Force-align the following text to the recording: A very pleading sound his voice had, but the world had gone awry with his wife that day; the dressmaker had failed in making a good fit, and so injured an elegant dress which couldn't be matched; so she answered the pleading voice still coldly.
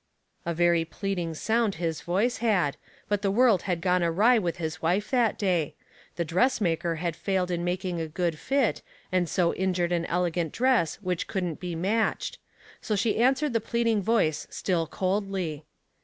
A 0.47 0.53
very 0.55 0.83
pleading 0.83 1.35
sound 1.35 1.75
his 1.75 2.01
voice 2.01 2.37
had, 2.37 2.75
but 3.07 3.21
the 3.21 3.29
world 3.29 3.61
had 3.69 3.81
gone 3.81 4.01
awry 4.01 4.39
with 4.39 4.57
his 4.57 4.81
wife 4.81 5.11
that 5.11 5.37
day; 5.37 5.75
the 6.15 6.25
dressmaker 6.25 6.95
had 6.95 7.15
failed 7.15 7.51
in 7.51 7.63
making 7.63 8.01
a 8.01 8.07
good 8.07 8.39
fit, 8.39 8.81
and 9.11 9.29
so 9.29 9.53
injured 9.53 9.91
an 9.91 10.05
elegant 10.07 10.53
dress 10.53 10.95
which 11.03 11.27
couldn't 11.27 11.59
be 11.59 11.75
matched; 11.75 12.39
so 12.81 12.95
she 12.95 13.19
answered 13.21 13.53
the 13.53 13.61
pleading 13.61 14.01
voice 14.01 14.47
still 14.49 14.87
coldly. 14.87 15.65